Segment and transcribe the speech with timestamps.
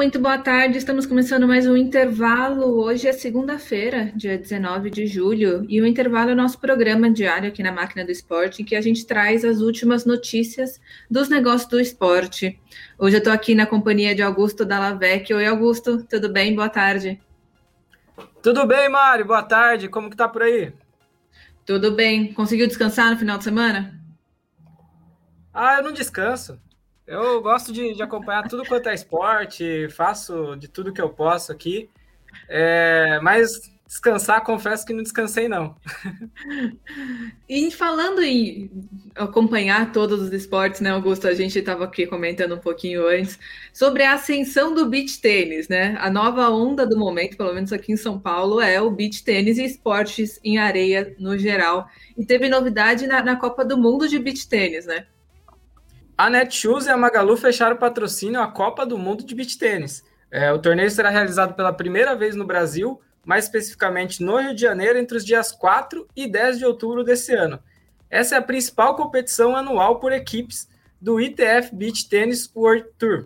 [0.00, 0.78] muito boa tarde.
[0.78, 2.82] Estamos começando mais um intervalo.
[2.82, 7.46] Hoje é segunda-feira, dia 19 de julho, e o intervalo é o nosso programa diário
[7.46, 10.80] aqui na Máquina do Esporte, em que a gente traz as últimas notícias
[11.10, 12.58] dos negócios do esporte.
[12.98, 15.34] Hoje eu estou aqui na companhia de Augusto Dallavec.
[15.34, 16.54] Oi, Augusto, tudo bem?
[16.54, 17.20] Boa tarde.
[18.42, 19.26] Tudo bem, Mário?
[19.26, 19.86] Boa tarde.
[19.86, 20.72] Como que tá por aí?
[21.66, 22.32] Tudo bem.
[22.32, 24.00] Conseguiu descansar no final de semana?
[25.52, 26.58] Ah, eu não descanso.
[27.10, 31.50] Eu gosto de, de, acompanhar tudo quanto é esporte, faço de tudo que eu posso
[31.50, 31.90] aqui.
[32.48, 35.74] É, mas descansar, confesso que não descansei, não.
[37.48, 38.70] E falando em
[39.16, 41.26] acompanhar todos os esportes, né, Augusto?
[41.26, 43.36] A gente estava aqui comentando um pouquinho antes
[43.72, 45.96] sobre a ascensão do beach tênis, né?
[45.98, 49.58] A nova onda do momento, pelo menos aqui em São Paulo, é o beach tênis
[49.58, 51.88] e esportes em areia no geral.
[52.16, 55.06] E teve novidade na, na Copa do Mundo de beach tênis, né?
[56.20, 60.04] A Netshoes e a Magalu fecharam patrocínio à Copa do Mundo de Beach Tênis.
[60.30, 64.60] É, o torneio será realizado pela primeira vez no Brasil, mais especificamente no Rio de
[64.60, 67.58] Janeiro, entre os dias 4 e 10 de outubro desse ano.
[68.10, 70.68] Essa é a principal competição anual por equipes
[71.00, 73.24] do ITF Beach Tennis World Tour.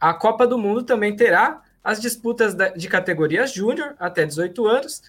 [0.00, 5.02] A Copa do Mundo também terá as disputas de categorias júnior até 18 anos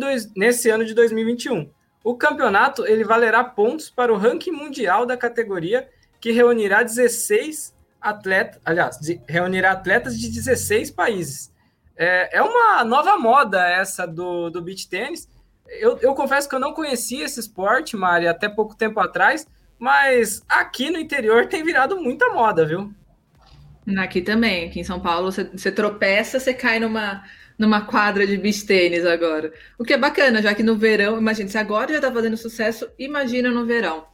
[0.00, 1.68] dois, nesse ano de 2021.
[2.02, 5.86] O campeonato ele valerá pontos para o ranking mundial da categoria
[6.20, 11.52] que reunirá 16 atletas, aliás, reunirá atletas de 16 países.
[11.96, 15.28] É, é uma nova moda essa do, do beach tênis.
[15.66, 19.46] Eu, eu confesso que eu não conhecia esse esporte, Mari, até pouco tempo atrás,
[19.78, 22.92] mas aqui no interior tem virado muita moda, viu?
[23.98, 27.24] Aqui também, aqui em São Paulo, você, tropeça, você cai numa,
[27.58, 29.52] numa quadra de beach tênis agora.
[29.78, 32.88] O que é bacana, já que no verão, imagina, se agora já está fazendo sucesso,
[32.98, 34.06] imagina no verão.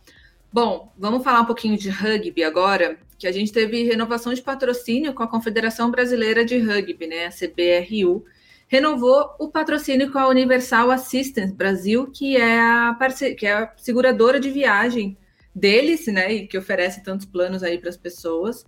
[0.55, 5.13] Bom, vamos falar um pouquinho de rugby agora, que a gente teve renovação de patrocínio
[5.13, 8.25] com a Confederação Brasileira de Rugby, né, a CBRU,
[8.69, 12.97] renovou o patrocínio com a Universal Assistance Brasil, que é a,
[13.37, 15.19] que é a seguradora de viagem
[15.53, 18.65] deles, né, e que oferece tantos planos aí para as pessoas.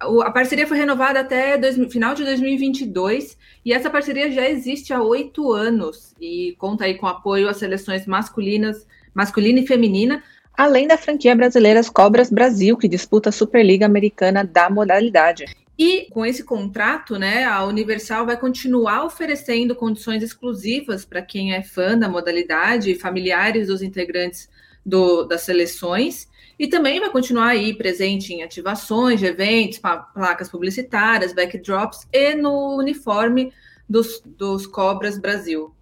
[0.00, 5.00] A parceria foi renovada até dois, final de 2022 e essa parceria já existe há
[5.00, 8.84] oito anos e conta aí com apoio às seleções masculinas,
[9.14, 10.22] masculina e feminina,
[10.58, 15.44] além da franquia brasileira Cobras Brasil, que disputa a Superliga Americana da modalidade.
[15.78, 21.62] E com esse contrato, né, a Universal vai continuar oferecendo condições exclusivas para quem é
[21.62, 24.48] fã da modalidade, familiares dos integrantes
[24.84, 26.26] do, das seleções,
[26.58, 33.52] e também vai continuar aí presente em ativações eventos, placas publicitárias, backdrops e no uniforme
[33.88, 35.72] dos, dos Cobras Brasil.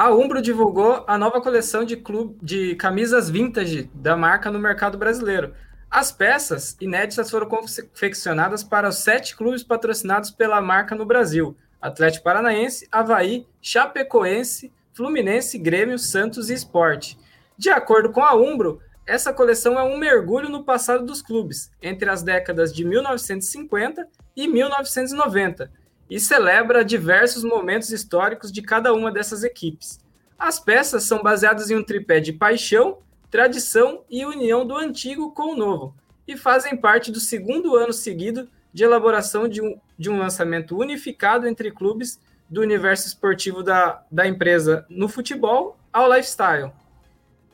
[0.00, 4.96] A Umbro divulgou a nova coleção de, clube, de camisas vintage da marca no mercado
[4.96, 5.52] brasileiro.
[5.90, 12.24] As peças inéditas foram confeccionadas para os sete clubes patrocinados pela marca no Brasil: Atlético
[12.24, 17.18] Paranaense, Havaí, Chapecoense, Fluminense, Grêmio, Santos e Esporte.
[17.58, 22.08] De acordo com a Umbro, essa coleção é um mergulho no passado dos clubes, entre
[22.08, 25.70] as décadas de 1950 e 1990,
[26.10, 30.00] e celebra diversos momentos históricos de cada uma dessas equipes.
[30.36, 32.98] As peças são baseadas em um tripé de paixão,
[33.30, 35.94] tradição e união do antigo com o novo,
[36.26, 41.46] e fazem parte do segundo ano seguido de elaboração de um, de um lançamento unificado
[41.46, 46.72] entre clubes do universo esportivo da, da empresa no futebol ao lifestyle.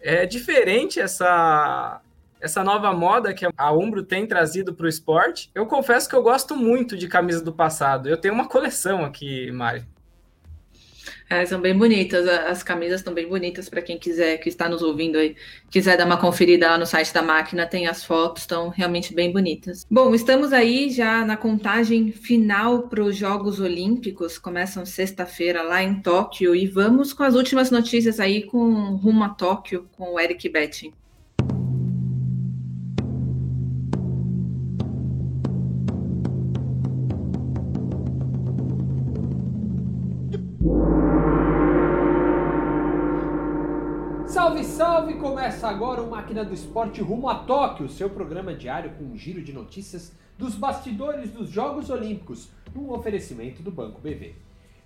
[0.00, 2.00] É diferente essa,
[2.40, 5.50] essa nova moda que a Umbro tem trazido para o esporte.
[5.54, 8.08] Eu confesso que eu gosto muito de camisas do passado.
[8.08, 9.84] Eu tenho uma coleção aqui, Mari.
[11.28, 14.80] É, são bem bonitas, as camisas estão bem bonitas para quem quiser, que está nos
[14.80, 15.34] ouvindo aí,
[15.68, 19.32] quiser dar uma conferida lá no site da máquina, tem as fotos, estão realmente bem
[19.32, 19.84] bonitas.
[19.90, 26.00] Bom, estamos aí já na contagem final para os Jogos Olímpicos, começam sexta-feira lá em
[26.00, 30.48] Tóquio, e vamos com as últimas notícias aí com rumo a Tóquio com o Eric
[30.48, 30.92] Betting.
[45.46, 49.40] Começa agora o Máquina do Esporte rumo a Tóquio, seu programa diário com um giro
[49.40, 54.34] de notícias dos bastidores dos Jogos Olímpicos, num oferecimento do Banco BV.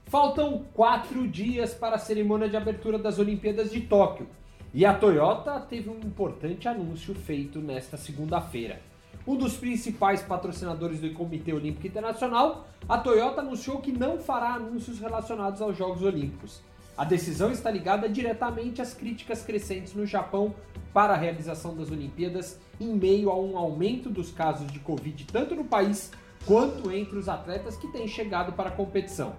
[0.04, 4.28] Faltam quatro dias para a cerimônia de abertura das Olimpíadas de Tóquio
[4.74, 8.82] e a Toyota teve um importante anúncio feito nesta segunda-feira.
[9.26, 15.00] Um dos principais patrocinadores do Comitê Olímpico Internacional, a Toyota anunciou que não fará anúncios
[15.00, 16.60] relacionados aos Jogos Olímpicos
[17.00, 20.54] a decisão está ligada diretamente às críticas crescentes no Japão
[20.92, 25.54] para a realização das Olimpíadas em meio a um aumento dos casos de Covid tanto
[25.54, 26.12] no país
[26.44, 29.32] quanto entre os atletas que têm chegado para a competição.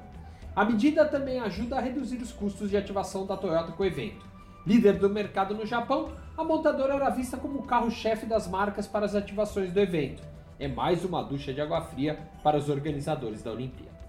[0.56, 4.26] A medida também ajuda a reduzir os custos de ativação da Toyota com o evento.
[4.66, 9.06] Líder do mercado no Japão, a montadora era vista como o carro-chefe das marcas para
[9.06, 10.24] as ativações do evento.
[10.60, 14.01] É mais uma ducha de água fria para os organizadores da Olimpíada.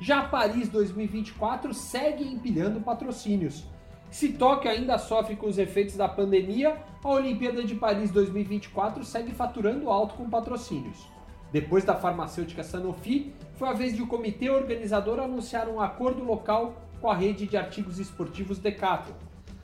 [0.00, 3.64] Já Paris 2024 segue empilhando patrocínios.
[4.12, 9.32] Se Tóquio ainda sofre com os efeitos da pandemia, a Olimpíada de Paris 2024 segue
[9.32, 11.04] faturando alto com patrocínios.
[11.52, 16.74] Depois da farmacêutica Sanofi, foi a vez de o comitê organizador anunciar um acordo local
[17.00, 19.16] com a rede de artigos esportivos Decathlon.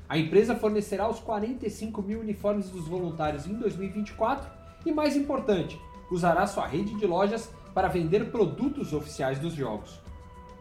[0.09, 4.51] A empresa fornecerá os 45 mil uniformes dos voluntários em 2024
[4.85, 10.04] e, mais importante, usará sua rede de lojas para vender produtos oficiais dos jogos.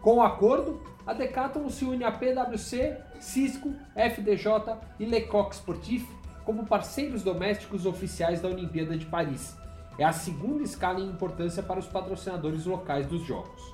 [0.03, 6.05] Com o acordo, a Decathlon se une a PwC, Cisco, FDJ e Lecoq Sportif
[6.43, 9.55] como parceiros domésticos oficiais da Olimpíada de Paris.
[9.97, 13.73] É a segunda escala em importância para os patrocinadores locais dos jogos.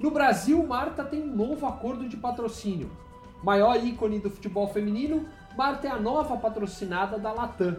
[0.00, 2.90] No Brasil, Marta tem um novo acordo de patrocínio.
[3.42, 5.28] Maior ícone do futebol feminino,
[5.58, 7.76] Marta é a nova patrocinada da Latam.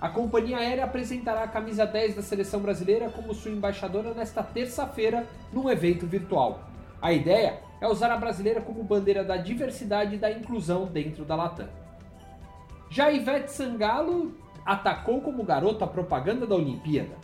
[0.00, 5.26] A companhia aérea apresentará a camisa 10 da seleção brasileira como sua embaixadora nesta terça-feira
[5.52, 6.70] num evento virtual.
[7.02, 11.34] A ideia é usar a brasileira como bandeira da diversidade e da inclusão dentro da
[11.34, 11.68] Latam.
[12.88, 17.16] Já Ivete Sangalo atacou como garota propaganda da Olimpíada.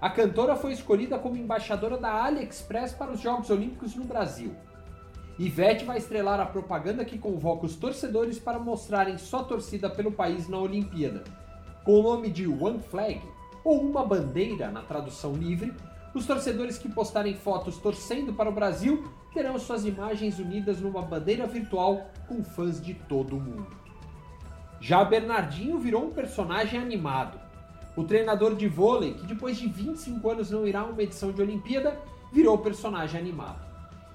[0.00, 4.54] A cantora foi escolhida como embaixadora da AliExpress para os Jogos Olímpicos no Brasil.
[5.38, 10.48] Ivete vai estrelar a propaganda que convoca os torcedores para mostrarem sua torcida pelo país
[10.48, 11.22] na Olimpíada.
[11.84, 13.20] Com o nome de One Flag,
[13.62, 15.74] ou uma bandeira na tradução livre,
[16.14, 21.46] os torcedores que postarem fotos torcendo para o Brasil terão suas imagens unidas numa bandeira
[21.46, 23.66] virtual com fãs de todo o mundo.
[24.80, 27.38] Já Bernardinho virou um personagem animado.
[27.96, 31.42] O treinador de vôlei, que depois de 25 anos não irá a uma edição de
[31.42, 31.98] Olimpíada,
[32.32, 33.66] virou personagem animado.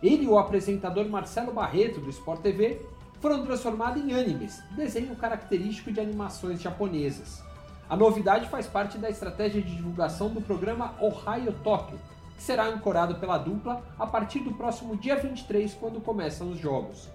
[0.02, 2.82] Ele e o apresentador Marcelo Barreto, do Sport TV,
[3.20, 7.44] foram transformados em animes, desenho característico de animações japonesas.
[7.90, 12.00] A novidade faz parte da estratégia de divulgação do programa Ohio Tokyo,
[12.36, 17.12] que será ancorado pela dupla a partir do próximo dia 23, quando começam os jogos.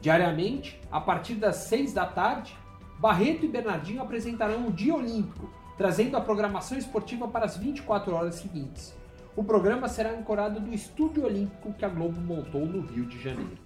[0.00, 2.56] Diariamente, a partir das 6 da tarde,
[2.98, 8.36] Barreto e Bernardinho apresentarão o Dia Olímpico, trazendo a programação esportiva para as 24 horas
[8.36, 8.96] seguintes.
[9.36, 13.58] O programa será ancorado do Estúdio Olímpico que a Globo montou no Rio de Janeiro.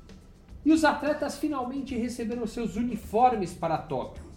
[0.65, 4.30] E os atletas finalmente receberam seus uniformes para Tóquio.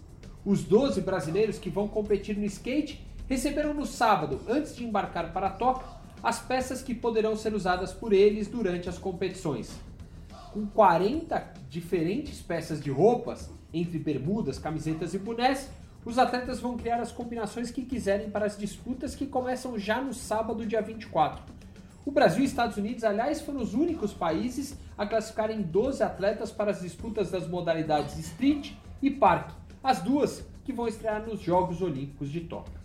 [0.45, 5.49] Os 12 brasileiros que vão competir no skate receberam no sábado, antes de embarcar para
[5.49, 5.87] Tóquio,
[6.21, 9.79] as peças que poderão ser usadas por eles durante as competições.
[10.51, 15.69] Com 40 diferentes peças de roupas, entre bermudas, camisetas e bonés,
[16.05, 20.13] os atletas vão criar as combinações que quiserem para as disputas que começam já no
[20.13, 21.41] sábado, dia 24.
[22.05, 26.71] O Brasil e Estados Unidos, aliás, foram os únicos países a classificarem 12 atletas para
[26.71, 29.53] as disputas das modalidades street e parque,
[29.83, 32.79] as duas que vão estrear nos Jogos Olímpicos de Tóquio.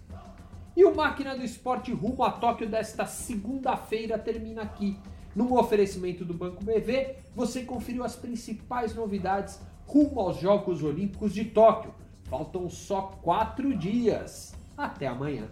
[0.77, 4.99] E o Máquina do Esporte rumo a Tóquio desta segunda-feira termina aqui.
[5.35, 11.44] Num oferecimento do Banco BV, você conferiu as principais novidades rumo aos Jogos Olímpicos de
[11.44, 11.94] Tóquio.
[12.25, 14.55] Faltam só quatro dias.
[14.77, 15.49] Até amanhã.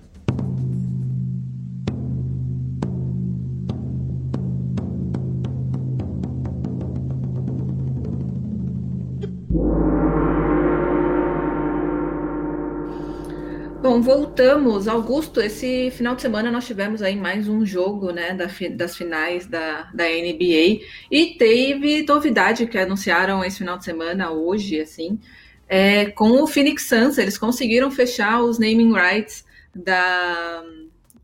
[13.88, 14.88] Bom, voltamos.
[14.88, 18.36] Augusto, esse final de semana nós tivemos aí mais um jogo né,
[18.74, 24.80] das finais da, da NBA e teve novidade que anunciaram esse final de semana, hoje,
[24.80, 25.20] assim,
[25.68, 27.16] é, com o Phoenix Suns.
[27.16, 30.64] Eles conseguiram fechar os naming rights da,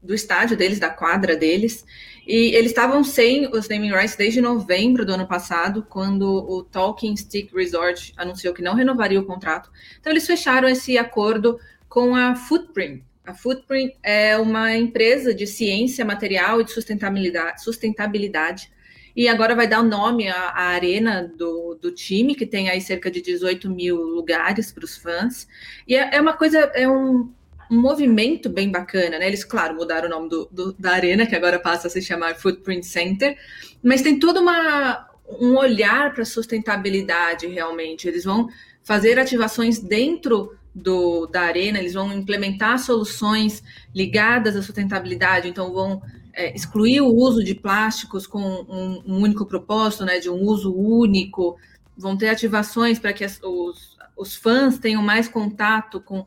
[0.00, 1.85] do estádio deles, da quadra deles.
[2.25, 7.16] E eles estavam sem os naming rights desde novembro do ano passado, quando o Talking
[7.16, 9.69] Stick Resort anunciou que não renovaria o contrato.
[9.99, 11.59] Então eles fecharam esse acordo
[11.92, 13.04] com a Footprint.
[13.22, 18.72] A Footprint é uma empresa de ciência material e de sustentabilidade, sustentabilidade
[19.14, 22.80] e agora vai dar o nome à, à arena do, do, time, que tem aí
[22.80, 25.46] cerca de 18 mil lugares para os fãs.
[25.87, 27.30] E é, é, uma coisa, é um,
[27.70, 29.26] um, movimento bem bacana, né?
[29.26, 32.37] Eles, claro, mudaram o nome do, do, da arena, que agora passa a se chamar
[32.37, 33.37] Footprint Center,
[33.82, 38.08] mas tem todo uma, um olhar para sustentabilidade realmente.
[38.08, 38.49] Eles vão
[38.82, 43.62] fazer ativações dentro do, da Arena, eles vão implementar soluções
[43.94, 46.02] ligadas à sustentabilidade, então vão
[46.32, 50.74] é, excluir o uso de plásticos com um, um, único propósito, né, de um uso
[50.74, 51.56] único,
[51.96, 56.26] vão ter ativações para que as, os, os fãs tenham mais contato com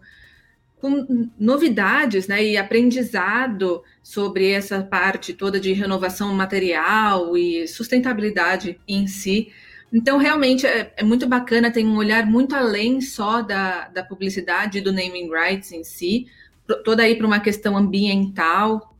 [0.85, 9.07] com novidades né, e aprendizado sobre essa parte toda de renovação material e sustentabilidade em
[9.07, 9.51] si.
[9.95, 14.81] Então, realmente é, é, muito bacana, tem um olhar muito além só da, da publicidade
[14.81, 16.27] do naming rights em si,
[16.83, 18.93] toda aí para uma questão ambiental,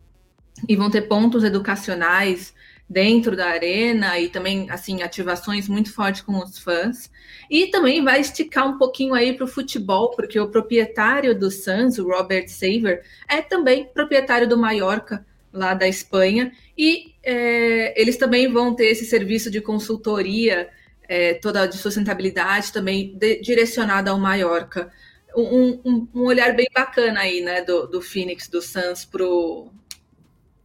[0.70, 2.54] e vão ter pontos educacionais
[2.90, 7.12] dentro da arena e também assim ativações muito fortes com os fãs.
[7.52, 11.98] E também vai esticar um pouquinho aí para o futebol, porque o proprietário do Suns,
[11.98, 18.50] o Robert Saver, é também proprietário do Mallorca, lá da Espanha, e é, eles também
[18.50, 20.70] vão ter esse serviço de consultoria
[21.08, 24.92] é, toda de sustentabilidade também de, direcionada ao Mallorca.
[25.36, 29.06] Um, um, um, olhar bem bacana aí, né, do, do Phoenix, do Suns,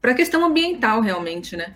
[0.01, 1.75] para a questão ambiental, realmente, né?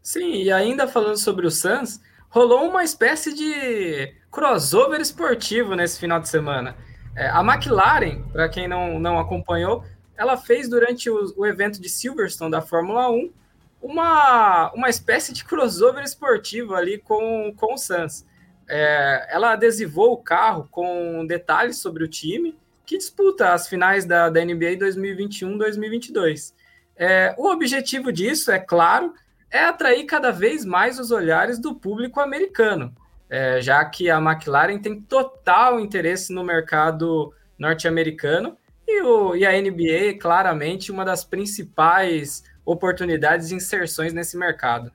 [0.00, 6.20] Sim, e ainda falando sobre o Suns, rolou uma espécie de crossover esportivo nesse final
[6.20, 6.76] de semana.
[7.16, 9.84] É, a McLaren, para quem não, não acompanhou,
[10.16, 13.32] ela fez durante o, o, evento de Silverstone da Fórmula 1
[13.80, 18.26] uma, uma espécie de crossover esportivo ali com, com o Suns.
[18.68, 24.30] É, ela adesivou o carro com detalhes sobre o time que disputa as finais da,
[24.30, 26.54] da NBA 2021-2022.
[26.96, 29.12] É, o objetivo disso, é claro,
[29.50, 32.94] é atrair cada vez mais os olhares do público americano,
[33.28, 38.56] é, já que a McLaren tem total interesse no mercado norte-americano
[38.86, 44.92] e, o, e a NBA é claramente uma das principais oportunidades de inserções nesse mercado.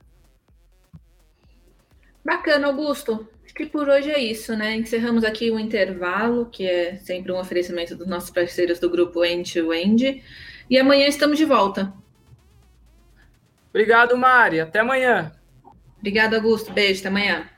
[2.24, 3.28] Bacana, Augusto.
[3.44, 4.76] Acho que por hoje é isso, né?
[4.76, 9.52] Encerramos aqui o intervalo, que é sempre um oferecimento dos nossos parceiros do grupo End
[9.52, 10.22] to End.
[10.70, 11.92] E amanhã estamos de volta.
[13.70, 14.60] Obrigado, Mari.
[14.60, 15.32] Até amanhã.
[15.98, 16.72] Obrigado, Augusto.
[16.72, 17.50] Beijo, até amanhã.